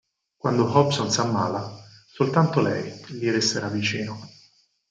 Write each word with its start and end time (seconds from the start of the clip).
Quando 0.35 0.65
Hobson 0.65 1.11
si 1.11 1.19
ammala, 1.19 1.75
soltanto 2.11 2.59
lei 2.59 2.91
gli 3.09 3.29
resterà 3.29 3.67
vicino. 3.67 4.19